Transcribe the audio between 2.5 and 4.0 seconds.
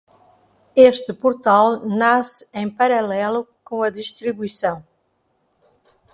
em paralelo com a